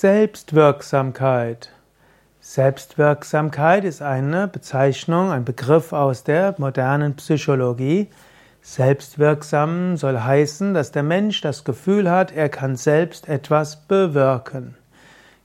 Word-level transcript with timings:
Selbstwirksamkeit. 0.00 1.70
Selbstwirksamkeit 2.38 3.82
ist 3.82 4.00
eine 4.00 4.46
Bezeichnung, 4.46 5.32
ein 5.32 5.44
Begriff 5.44 5.92
aus 5.92 6.22
der 6.22 6.54
modernen 6.58 7.16
Psychologie. 7.16 8.06
Selbstwirksam 8.62 9.96
soll 9.96 10.20
heißen, 10.20 10.72
dass 10.72 10.92
der 10.92 11.02
Mensch 11.02 11.40
das 11.40 11.64
Gefühl 11.64 12.08
hat, 12.08 12.30
er 12.30 12.48
kann 12.48 12.76
selbst 12.76 13.28
etwas 13.28 13.88
bewirken. 13.88 14.76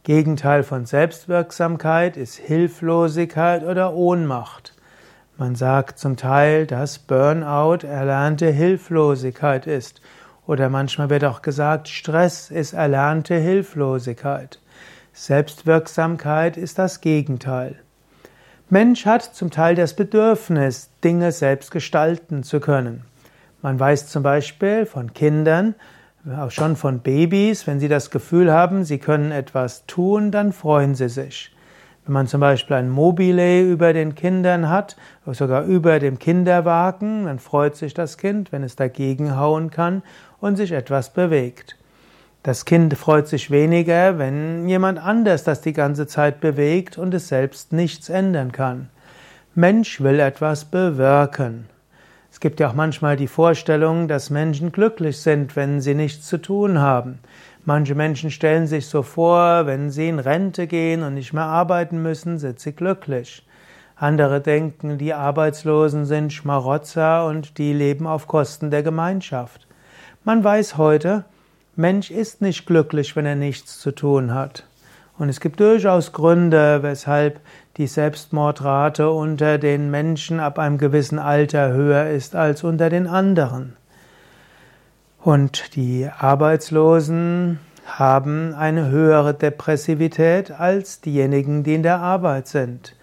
Gegenteil 0.03 0.61
von 0.61 0.85
Selbstwirksamkeit 0.85 2.15
ist 2.15 2.35
Hilflosigkeit 2.35 3.63
oder 3.63 3.95
Ohnmacht. 3.95 4.75
Man 5.35 5.55
sagt 5.55 5.97
zum 5.97 6.15
Teil, 6.15 6.67
dass 6.67 6.99
Burnout 6.99 7.87
erlernte 7.87 8.51
Hilflosigkeit 8.51 9.65
ist 9.65 9.99
oder 10.47 10.69
manchmal 10.69 11.09
wird 11.09 11.23
auch 11.25 11.41
gesagt, 11.41 11.87
Stress 11.87 12.51
ist 12.51 12.73
erlernte 12.73 13.35
Hilflosigkeit. 13.35 14.59
Selbstwirksamkeit 15.13 16.57
ist 16.57 16.79
das 16.79 17.01
Gegenteil. 17.01 17.75
Mensch 18.69 19.05
hat 19.05 19.23
zum 19.23 19.51
Teil 19.51 19.75
das 19.75 19.95
Bedürfnis, 19.95 20.89
Dinge 21.03 21.31
selbst 21.31 21.71
gestalten 21.71 22.43
zu 22.43 22.59
können. 22.59 23.03
Man 23.61 23.79
weiß 23.79 24.07
zum 24.07 24.23
Beispiel 24.23 24.85
von 24.85 25.13
Kindern, 25.13 25.75
auch 26.37 26.51
schon 26.51 26.75
von 26.75 26.99
Babys, 26.99 27.67
wenn 27.67 27.79
sie 27.79 27.89
das 27.89 28.09
Gefühl 28.09 28.51
haben, 28.51 28.83
sie 28.83 28.97
können 28.97 29.31
etwas 29.31 29.85
tun, 29.85 30.31
dann 30.31 30.53
freuen 30.53 30.95
sie 30.95 31.09
sich. 31.09 31.53
Wenn 32.05 32.13
man 32.13 32.27
zum 32.27 32.41
Beispiel 32.41 32.75
ein 32.75 32.89
Mobile 32.89 33.61
über 33.61 33.93
den 33.93 34.13
Kindern 34.13 34.67
hat, 34.67 34.97
sogar 35.25 35.63
über 35.63 35.99
dem 35.99 36.19
Kinderwagen, 36.19 37.25
dann 37.25 37.39
freut 37.39 37.77
sich 37.77 37.93
das 37.93 38.17
Kind, 38.17 38.51
wenn 38.51 38.63
es 38.63 38.75
dagegen 38.75 39.37
hauen 39.37 39.71
kann 39.71 40.03
und 40.41 40.57
sich 40.57 40.73
etwas 40.73 41.13
bewegt. 41.13 41.77
Das 42.43 42.65
Kind 42.65 42.97
freut 42.97 43.29
sich 43.29 43.51
weniger, 43.51 44.19
wenn 44.19 44.67
jemand 44.67 44.99
anders 44.99 45.45
das 45.45 45.61
die 45.61 45.71
ganze 45.71 46.05
Zeit 46.05 46.41
bewegt 46.41 46.97
und 46.97 47.13
es 47.13 47.29
selbst 47.29 47.71
nichts 47.71 48.09
ändern 48.09 48.51
kann. 48.51 48.89
Mensch 49.55 50.01
will 50.01 50.19
etwas 50.19 50.65
bewirken. 50.65 51.69
Es 52.33 52.41
gibt 52.41 52.59
ja 52.59 52.67
auch 52.67 52.73
manchmal 52.73 53.15
die 53.15 53.27
Vorstellung, 53.27 54.09
dass 54.09 54.29
Menschen 54.29 54.73
glücklich 54.73 55.21
sind, 55.21 55.55
wenn 55.55 55.79
sie 55.79 55.93
nichts 55.93 56.27
zu 56.27 56.37
tun 56.37 56.79
haben. 56.79 57.19
Manche 57.65 57.95
Menschen 57.95 58.29
stellen 58.29 58.67
sich 58.67 58.87
so 58.87 59.03
vor, 59.03 59.65
wenn 59.65 59.89
sie 59.89 60.09
in 60.09 60.19
Rente 60.19 60.67
gehen 60.67 61.01
und 61.01 61.13
nicht 61.13 61.31
mehr 61.31 61.45
arbeiten 61.45 62.01
müssen, 62.01 62.37
sind 62.37 62.59
sie 62.59 62.73
glücklich. 62.73 63.45
Andere 63.95 64.41
denken, 64.41 64.97
die 64.97 65.13
Arbeitslosen 65.13 66.05
sind 66.05 66.33
Schmarotzer 66.33 67.25
und 67.25 67.57
die 67.57 67.71
leben 67.71 68.05
auf 68.05 68.27
Kosten 68.27 68.69
der 68.69 68.83
Gemeinschaft. 68.83 69.65
Man 70.25 70.43
weiß 70.43 70.77
heute, 70.77 71.23
Mensch 71.77 72.11
ist 72.11 72.41
nicht 72.41 72.65
glücklich, 72.65 73.15
wenn 73.15 73.25
er 73.25 73.35
nichts 73.35 73.79
zu 73.79 73.91
tun 73.91 74.33
hat. 74.33 74.65
Und 75.17 75.29
es 75.29 75.39
gibt 75.39 75.59
durchaus 75.59 76.11
Gründe, 76.11 76.83
weshalb 76.83 77.39
die 77.77 77.87
Selbstmordrate 77.87 79.09
unter 79.09 79.57
den 79.57 79.89
Menschen 79.89 80.39
ab 80.41 80.59
einem 80.59 80.77
gewissen 80.77 81.17
Alter 81.17 81.71
höher 81.71 82.09
ist 82.09 82.35
als 82.35 82.63
unter 82.63 82.89
den 82.89 83.07
anderen. 83.07 83.77
Und 85.23 85.77
die 85.77 86.09
Arbeitslosen 86.19 87.59
haben 87.85 88.53
eine 88.55 88.89
höhere 88.89 89.33
Depressivität 89.33 90.51
als 90.51 90.99
diejenigen, 90.99 91.63
die 91.63 91.75
in 91.75 91.83
der 91.83 91.99
Arbeit 91.99 92.49
sind. 92.49 92.97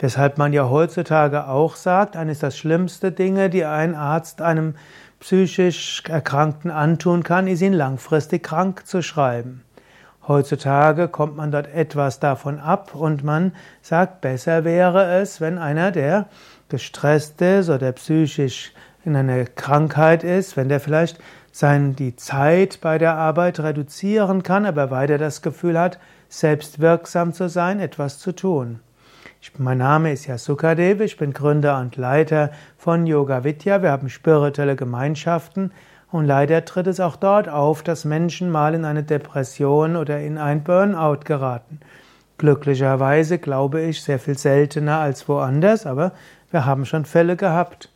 Weshalb 0.00 0.36
man 0.36 0.52
ja 0.52 0.68
heutzutage 0.68 1.46
auch 1.46 1.76
sagt, 1.76 2.16
eines 2.16 2.40
der 2.40 2.50
schlimmsten 2.50 3.14
Dinge, 3.14 3.50
die 3.50 3.64
ein 3.64 3.94
Arzt 3.94 4.42
einem 4.42 4.74
psychisch 5.20 6.02
Erkrankten 6.08 6.72
antun 6.72 7.22
kann, 7.22 7.46
ist 7.46 7.62
ihn 7.62 7.74
langfristig 7.74 8.42
krank 8.42 8.84
zu 8.88 9.00
schreiben. 9.00 9.62
Heutzutage 10.26 11.06
kommt 11.06 11.36
man 11.36 11.52
dort 11.52 11.72
etwas 11.72 12.18
davon 12.18 12.58
ab 12.58 12.96
und 12.96 13.22
man 13.22 13.52
sagt, 13.80 14.22
besser 14.22 14.64
wäre 14.64 15.20
es, 15.20 15.40
wenn 15.40 15.56
einer, 15.56 15.92
der 15.92 16.26
gestresst 16.68 17.40
ist 17.40 17.70
oder 17.70 17.92
psychisch 17.92 18.72
in 19.10 19.16
einer 19.16 19.44
Krankheit 19.44 20.24
ist, 20.24 20.56
wenn 20.56 20.68
der 20.68 20.80
vielleicht 20.80 21.18
sein, 21.52 21.96
die 21.96 22.16
Zeit 22.16 22.80
bei 22.80 22.98
der 22.98 23.14
Arbeit 23.14 23.60
reduzieren 23.60 24.42
kann, 24.42 24.66
aber 24.66 24.90
weiter 24.90 25.18
das 25.18 25.42
Gefühl 25.42 25.78
hat, 25.78 25.98
selbstwirksam 26.28 27.32
zu 27.32 27.48
sein, 27.48 27.80
etwas 27.80 28.18
zu 28.18 28.32
tun. 28.32 28.80
Ich, 29.42 29.58
mein 29.58 29.78
Name 29.78 30.12
ist 30.12 30.26
Yasukadev, 30.26 31.00
ich 31.00 31.16
bin 31.16 31.32
Gründer 31.32 31.78
und 31.80 31.96
Leiter 31.96 32.50
von 32.76 33.06
Yoga 33.06 33.42
Vidya. 33.42 33.82
Wir 33.82 33.90
haben 33.90 34.08
spirituelle 34.08 34.76
Gemeinschaften 34.76 35.72
und 36.12 36.26
leider 36.26 36.64
tritt 36.64 36.86
es 36.86 37.00
auch 37.00 37.16
dort 37.16 37.48
auf, 37.48 37.82
dass 37.82 38.04
Menschen 38.04 38.50
mal 38.50 38.74
in 38.74 38.84
eine 38.84 39.02
Depression 39.02 39.96
oder 39.96 40.20
in 40.20 40.38
ein 40.38 40.62
Burnout 40.62 41.20
geraten. 41.24 41.80
Glücklicherweise 42.38 43.38
glaube 43.38 43.80
ich 43.80 44.02
sehr 44.02 44.18
viel 44.18 44.38
seltener 44.38 44.98
als 44.98 45.28
woanders, 45.28 45.86
aber 45.86 46.12
wir 46.50 46.64
haben 46.64 46.84
schon 46.84 47.04
Fälle 47.04 47.36
gehabt. 47.36 47.90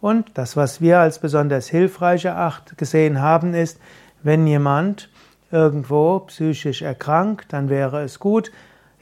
Und 0.00 0.38
das, 0.38 0.56
was 0.56 0.80
wir 0.80 0.98
als 0.98 1.18
besonders 1.18 1.68
hilfreich 1.68 2.24
eracht 2.24 2.78
gesehen 2.78 3.20
haben, 3.20 3.54
ist, 3.54 3.78
wenn 4.22 4.46
jemand 4.46 5.10
irgendwo 5.50 6.20
psychisch 6.20 6.82
erkrankt, 6.82 7.52
dann 7.52 7.68
wäre 7.68 8.02
es 8.02 8.18
gut, 8.18 8.50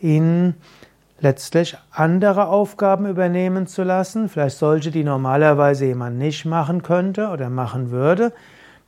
ihn 0.01 0.55
letztlich 1.21 1.77
andere 1.91 2.47
Aufgaben 2.47 3.07
übernehmen 3.07 3.67
zu 3.67 3.83
lassen, 3.83 4.29
vielleicht 4.29 4.59
solche, 4.59 4.91
die 4.91 5.05
normalerweise 5.05 5.87
jemand 5.87 6.19
nicht 6.19 6.45
machen 6.45 6.83
könnte 6.83 7.29
oder 7.29 7.51
machen 7.51 7.91
würde, 7.91 8.33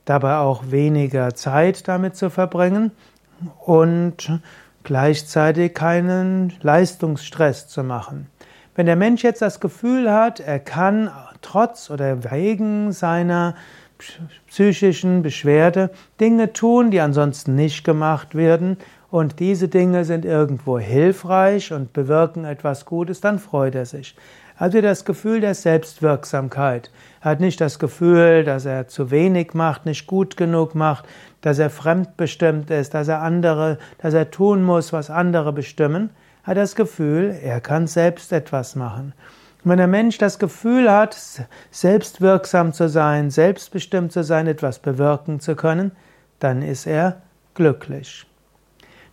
dabei 0.05 0.37
auch 0.37 0.71
weniger 0.71 1.35
Zeit 1.35 1.87
damit 1.87 2.15
zu 2.15 2.29
verbringen 2.29 2.91
und 3.65 4.39
gleichzeitig 4.83 5.73
keinen 5.73 6.53
Leistungsstress 6.61 7.67
zu 7.67 7.83
machen. 7.83 8.27
Wenn 8.75 8.85
der 8.85 8.95
Mensch 8.95 9.23
jetzt 9.23 9.41
das 9.41 9.59
Gefühl 9.59 10.11
hat, 10.11 10.39
er 10.39 10.59
kann 10.59 11.11
trotz 11.41 11.89
oder 11.89 12.31
wegen 12.31 12.91
seiner 12.91 13.55
psychischen 14.47 15.21
Beschwerde 15.21 15.91
Dinge 16.19 16.53
tun, 16.53 16.91
die 16.91 17.01
ansonsten 17.01 17.55
nicht 17.55 17.83
gemacht 17.83 18.35
werden, 18.35 18.77
und 19.11 19.41
diese 19.41 19.67
Dinge 19.67 20.05
sind 20.05 20.23
irgendwo 20.23 20.79
hilfreich 20.79 21.73
und 21.73 21.91
bewirken 21.91 22.45
etwas 22.45 22.85
Gutes, 22.85 23.19
dann 23.19 23.39
freut 23.39 23.75
er 23.75 23.85
sich. 23.85 24.15
Hat 24.55 24.73
das 24.73 25.03
Gefühl 25.03 25.41
der 25.41 25.53
Selbstwirksamkeit. 25.53 26.91
Er 27.19 27.31
hat 27.31 27.41
nicht 27.41 27.59
das 27.59 27.77
Gefühl, 27.77 28.45
dass 28.45 28.63
er 28.65 28.87
zu 28.87 29.11
wenig 29.11 29.53
macht, 29.53 29.85
nicht 29.85 30.07
gut 30.07 30.37
genug 30.37 30.75
macht, 30.75 31.05
dass 31.41 31.59
er 31.59 31.69
fremdbestimmt 31.69 32.69
ist, 32.69 32.93
dass 32.93 33.09
er 33.09 33.21
andere, 33.21 33.79
dass 33.97 34.13
er 34.13 34.31
tun 34.31 34.63
muss, 34.63 34.93
was 34.93 35.09
andere 35.09 35.51
bestimmen. 35.51 36.11
Er 36.43 36.51
hat 36.51 36.57
das 36.57 36.75
Gefühl, 36.75 37.37
er 37.43 37.59
kann 37.59 37.87
selbst 37.87 38.31
etwas 38.31 38.75
machen. 38.77 39.13
Wenn 39.63 39.77
der 39.77 39.87
Mensch 39.87 40.17
das 40.17 40.39
Gefühl 40.39 40.91
hat, 40.91 41.15
selbstwirksam 41.69 42.73
zu 42.73 42.89
sein, 42.89 43.29
selbstbestimmt 43.29 44.11
zu 44.11 44.23
sein, 44.23 44.47
etwas 44.47 44.79
bewirken 44.79 45.39
zu 45.39 45.55
können, 45.55 45.91
dann 46.39 46.63
ist 46.63 46.87
er 46.87 47.21
glücklich. 47.53 48.25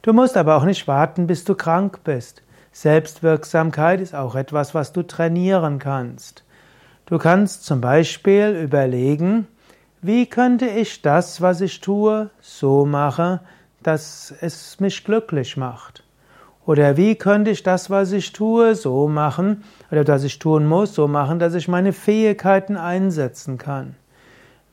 Du 0.00 0.14
musst 0.14 0.38
aber 0.38 0.56
auch 0.56 0.64
nicht 0.64 0.88
warten, 0.88 1.26
bis 1.26 1.44
du 1.44 1.54
krank 1.54 2.00
bist. 2.02 2.42
Selbstwirksamkeit 2.72 4.00
ist 4.00 4.14
auch 4.14 4.36
etwas, 4.36 4.74
was 4.74 4.92
du 4.92 5.02
trainieren 5.02 5.78
kannst. 5.78 6.44
Du 7.04 7.18
kannst 7.18 7.66
zum 7.66 7.82
Beispiel 7.82 8.58
überlegen, 8.64 9.48
wie 10.00 10.26
könnte 10.26 10.66
ich 10.66 11.02
das, 11.02 11.42
was 11.42 11.60
ich 11.60 11.80
tue, 11.80 12.30
so 12.40 12.86
machen, 12.86 13.40
dass 13.82 14.32
es 14.40 14.80
mich 14.80 15.04
glücklich 15.04 15.58
macht? 15.58 16.04
Oder 16.68 16.98
wie 16.98 17.14
könnte 17.14 17.50
ich 17.50 17.62
das, 17.62 17.88
was 17.88 18.12
ich 18.12 18.32
tue, 18.32 18.74
so 18.74 19.08
machen, 19.08 19.64
oder 19.90 20.04
das 20.04 20.22
ich 20.22 20.38
tun 20.38 20.66
muss, 20.66 20.94
so 20.94 21.08
machen, 21.08 21.38
dass 21.38 21.54
ich 21.54 21.66
meine 21.66 21.94
Fähigkeiten 21.94 22.76
einsetzen 22.76 23.56
kann? 23.56 23.94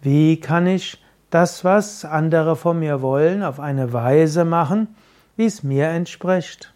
Wie 0.01 0.37
kann 0.41 0.67
ich 0.67 1.01
das, 1.29 1.63
was 1.63 2.03
andere 2.03 2.57
von 2.57 2.79
mir 2.79 3.01
wollen, 3.01 3.43
auf 3.43 3.61
eine 3.61 3.93
Weise 3.93 4.43
machen, 4.43 4.93
wie 5.37 5.45
es 5.45 5.63
mir 5.63 5.87
entspricht? 5.87 6.73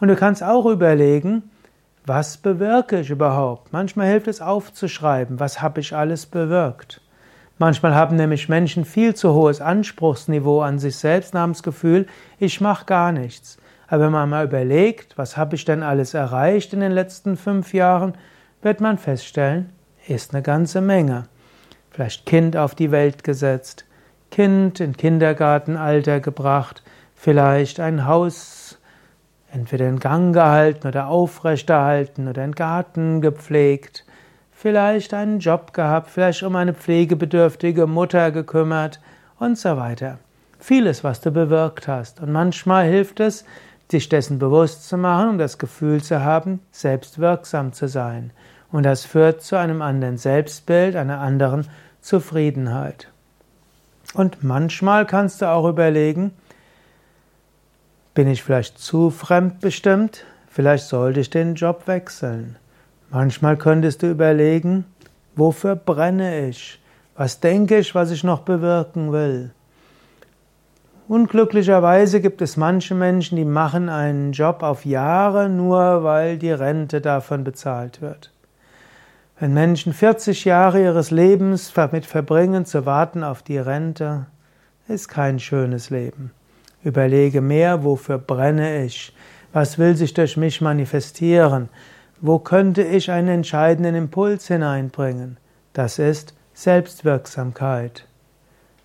Und 0.00 0.08
du 0.08 0.16
kannst 0.16 0.42
auch 0.42 0.66
überlegen, 0.66 1.44
was 2.04 2.36
bewirke 2.36 2.98
ich 2.98 3.10
überhaupt? 3.10 3.72
Manchmal 3.72 4.08
hilft 4.08 4.26
es 4.26 4.40
aufzuschreiben, 4.40 5.38
was 5.38 5.62
habe 5.62 5.78
ich 5.78 5.94
alles 5.94 6.26
bewirkt. 6.26 7.00
Manchmal 7.58 7.94
haben 7.94 8.16
nämlich 8.16 8.48
Menschen 8.48 8.84
viel 8.84 9.14
zu 9.14 9.32
hohes 9.32 9.60
Anspruchsniveau 9.60 10.60
an 10.60 10.80
sich 10.80 10.96
selbst, 10.96 11.34
namens 11.34 11.62
Gefühl, 11.62 12.08
ich 12.40 12.60
mache 12.60 12.86
gar 12.86 13.12
nichts. 13.12 13.56
Aber 13.90 14.04
wenn 14.04 14.12
man 14.12 14.30
mal 14.30 14.44
überlegt, 14.44 15.18
was 15.18 15.36
habe 15.36 15.56
ich 15.56 15.64
denn 15.64 15.82
alles 15.82 16.14
erreicht 16.14 16.72
in 16.72 16.78
den 16.78 16.92
letzten 16.92 17.36
fünf 17.36 17.74
Jahren, 17.74 18.14
wird 18.62 18.80
man 18.80 18.98
feststellen, 18.98 19.72
ist 20.06 20.32
eine 20.32 20.42
ganze 20.42 20.80
Menge. 20.80 21.24
Vielleicht 21.90 22.24
Kind 22.24 22.56
auf 22.56 22.76
die 22.76 22.92
Welt 22.92 23.24
gesetzt, 23.24 23.84
Kind 24.30 24.78
in 24.78 24.96
Kindergartenalter 24.96 26.20
gebracht, 26.20 26.84
vielleicht 27.16 27.80
ein 27.80 28.06
Haus 28.06 28.78
entweder 29.50 29.88
in 29.88 29.98
Gang 29.98 30.32
gehalten 30.32 30.86
oder 30.86 31.08
aufrechterhalten 31.08 32.28
oder 32.28 32.42
einen 32.42 32.54
Garten 32.54 33.20
gepflegt, 33.20 34.04
vielleicht 34.52 35.12
einen 35.14 35.40
Job 35.40 35.72
gehabt, 35.72 36.10
vielleicht 36.10 36.44
um 36.44 36.54
eine 36.54 36.74
pflegebedürftige 36.74 37.88
Mutter 37.88 38.30
gekümmert 38.30 39.00
und 39.40 39.58
so 39.58 39.76
weiter. 39.76 40.18
vieles, 40.60 41.02
was 41.02 41.20
du 41.20 41.30
bewirkt 41.30 41.88
hast. 41.88 42.20
Und 42.20 42.30
manchmal 42.30 42.86
hilft 42.86 43.18
es, 43.18 43.44
sich 43.90 44.08
dessen 44.08 44.38
bewusst 44.38 44.88
zu 44.88 44.96
machen 44.96 45.30
und 45.30 45.38
das 45.38 45.58
Gefühl 45.58 46.02
zu 46.02 46.22
haben, 46.22 46.60
selbst 46.70 47.18
wirksam 47.18 47.72
zu 47.72 47.88
sein. 47.88 48.32
Und 48.70 48.84
das 48.84 49.04
führt 49.04 49.42
zu 49.42 49.56
einem 49.56 49.82
anderen 49.82 50.16
Selbstbild, 50.16 50.96
einer 50.96 51.18
anderen 51.20 51.66
Zufriedenheit. 52.00 53.08
Und 54.14 54.42
manchmal 54.42 55.06
kannst 55.06 55.42
du 55.42 55.48
auch 55.48 55.68
überlegen, 55.68 56.32
bin 58.14 58.28
ich 58.28 58.42
vielleicht 58.42 58.78
zu 58.78 59.10
fremdbestimmt? 59.10 60.24
Vielleicht 60.48 60.84
sollte 60.84 61.20
ich 61.20 61.30
den 61.30 61.54
Job 61.54 61.86
wechseln. 61.86 62.56
Manchmal 63.10 63.56
könntest 63.56 64.02
du 64.02 64.10
überlegen, 64.10 64.84
wofür 65.36 65.76
brenne 65.76 66.48
ich? 66.48 66.80
Was 67.16 67.40
denke 67.40 67.78
ich, 67.78 67.94
was 67.94 68.10
ich 68.10 68.24
noch 68.24 68.40
bewirken 68.40 69.12
will? 69.12 69.52
Unglücklicherweise 71.10 72.20
gibt 72.20 72.40
es 72.40 72.56
manche 72.56 72.94
Menschen, 72.94 73.34
die 73.34 73.44
machen 73.44 73.88
einen 73.88 74.30
Job 74.30 74.62
auf 74.62 74.84
Jahre, 74.84 75.48
nur 75.48 76.04
weil 76.04 76.38
die 76.38 76.52
Rente 76.52 77.00
davon 77.00 77.42
bezahlt 77.42 78.00
wird. 78.00 78.30
Wenn 79.40 79.52
Menschen 79.52 79.92
40 79.92 80.44
Jahre 80.44 80.80
ihres 80.80 81.10
Lebens 81.10 81.72
damit 81.74 82.06
verbringen, 82.06 82.64
zu 82.64 82.86
warten 82.86 83.24
auf 83.24 83.42
die 83.42 83.58
Rente, 83.58 84.26
ist 84.86 85.08
kein 85.08 85.40
schönes 85.40 85.90
Leben. 85.90 86.30
Überlege 86.84 87.40
mehr, 87.40 87.82
wofür 87.82 88.18
brenne 88.18 88.84
ich? 88.84 89.12
Was 89.52 89.80
will 89.80 89.96
sich 89.96 90.14
durch 90.14 90.36
mich 90.36 90.60
manifestieren? 90.60 91.70
Wo 92.20 92.38
könnte 92.38 92.84
ich 92.84 93.10
einen 93.10 93.26
entscheidenden 93.26 93.96
Impuls 93.96 94.46
hineinbringen? 94.46 95.38
Das 95.72 95.98
ist 95.98 96.34
Selbstwirksamkeit. 96.54 98.06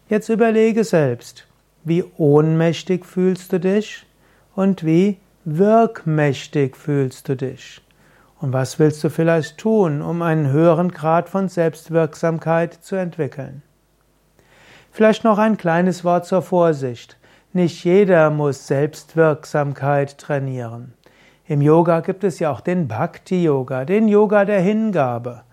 Jetzt 0.09 0.29
überlege 0.29 0.83
selbst, 0.83 1.45
wie 1.85 2.03
ohnmächtig 2.17 3.05
fühlst 3.05 3.53
du 3.53 3.59
dich 3.59 4.05
und 4.55 4.83
wie 4.83 5.17
wirkmächtig 5.45 6.75
fühlst 6.75 7.29
du 7.29 7.35
dich? 7.35 7.81
Und 8.41 8.51
was 8.51 8.79
willst 8.79 9.03
du 9.03 9.09
vielleicht 9.09 9.57
tun, 9.57 10.01
um 10.01 10.21
einen 10.21 10.51
höheren 10.51 10.91
Grad 10.91 11.29
von 11.29 11.47
Selbstwirksamkeit 11.47 12.73
zu 12.73 12.95
entwickeln? 12.95 13.61
Vielleicht 14.91 15.23
noch 15.23 15.37
ein 15.37 15.57
kleines 15.57 16.03
Wort 16.03 16.25
zur 16.25 16.41
Vorsicht. 16.41 17.17
Nicht 17.53 17.83
jeder 17.85 18.29
muss 18.31 18.67
Selbstwirksamkeit 18.67 20.17
trainieren. 20.17 20.93
Im 21.47 21.61
Yoga 21.61 21.99
gibt 21.99 22.23
es 22.23 22.39
ja 22.39 22.51
auch 22.51 22.61
den 22.61 22.87
Bhakti-Yoga, 22.87 23.85
den 23.85 24.07
Yoga 24.07 24.45
der 24.45 24.61
Hingabe. 24.61 25.43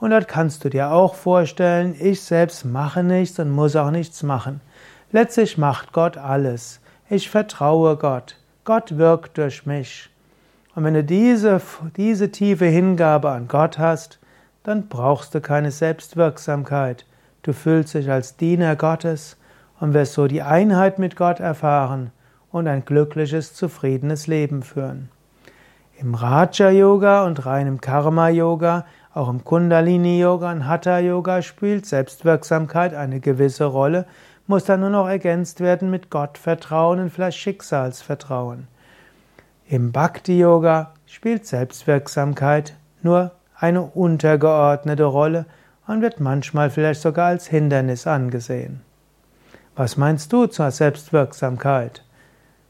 Und 0.00 0.10
dort 0.10 0.28
kannst 0.28 0.64
du 0.64 0.68
dir 0.68 0.90
auch 0.90 1.14
vorstellen, 1.14 1.94
ich 1.98 2.20
selbst 2.20 2.64
mache 2.64 3.02
nichts 3.02 3.38
und 3.38 3.50
muss 3.50 3.76
auch 3.76 3.90
nichts 3.90 4.22
machen. 4.22 4.60
Letztlich 5.12 5.56
macht 5.56 5.92
Gott 5.92 6.16
alles. 6.16 6.80
Ich 7.08 7.30
vertraue 7.30 7.96
Gott. 7.96 8.36
Gott 8.64 8.98
wirkt 8.98 9.38
durch 9.38 9.64
mich. 9.64 10.10
Und 10.74 10.84
wenn 10.84 10.94
du 10.94 11.04
diese, 11.04 11.60
diese 11.96 12.32
tiefe 12.32 12.66
Hingabe 12.66 13.30
an 13.30 13.46
Gott 13.46 13.78
hast, 13.78 14.18
dann 14.64 14.88
brauchst 14.88 15.34
du 15.34 15.40
keine 15.40 15.70
Selbstwirksamkeit. 15.70 17.06
Du 17.42 17.52
fühlst 17.52 17.94
dich 17.94 18.10
als 18.10 18.36
Diener 18.36 18.74
Gottes 18.74 19.36
und 19.78 19.94
wirst 19.94 20.14
so 20.14 20.26
die 20.26 20.42
Einheit 20.42 20.98
mit 20.98 21.14
Gott 21.14 21.38
erfahren 21.38 22.10
und 22.50 22.66
ein 22.66 22.84
glückliches, 22.84 23.54
zufriedenes 23.54 24.26
Leben 24.26 24.64
führen. 24.64 25.08
Im 25.98 26.14
Raja 26.14 26.70
Yoga 26.70 27.24
und 27.24 27.46
reinem 27.46 27.80
Karma 27.80 28.28
Yoga, 28.28 28.84
auch 29.14 29.28
im 29.28 29.44
Kundalini 29.44 30.20
Yoga 30.20 30.50
und 30.50 30.66
Hatha 30.66 30.98
Yoga 30.98 31.40
spielt 31.40 31.86
Selbstwirksamkeit 31.86 32.92
eine 32.92 33.20
gewisse 33.20 33.64
Rolle, 33.64 34.04
muss 34.46 34.64
dann 34.64 34.80
nur 34.80 34.90
noch 34.90 35.08
ergänzt 35.08 35.60
werden 35.60 35.90
mit 35.90 36.10
Gottvertrauen 36.10 37.00
und 37.00 37.10
vielleicht 37.10 37.38
Schicksalsvertrauen. 37.38 38.68
Im 39.68 39.92
Bhakti 39.92 40.38
Yoga 40.38 40.92
spielt 41.06 41.46
Selbstwirksamkeit 41.46 42.74
nur 43.02 43.32
eine 43.58 43.82
untergeordnete 43.82 45.04
Rolle 45.04 45.46
und 45.86 46.02
wird 46.02 46.20
manchmal 46.20 46.68
vielleicht 46.70 47.00
sogar 47.00 47.28
als 47.28 47.46
Hindernis 47.46 48.06
angesehen. 48.06 48.82
Was 49.74 49.96
meinst 49.96 50.30
du 50.32 50.46
zur 50.46 50.70
Selbstwirksamkeit? 50.70 52.04